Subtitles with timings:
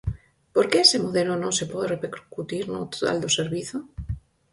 [0.55, 3.77] ¿Por que ese modelo non se pode repercutir no total do servizo?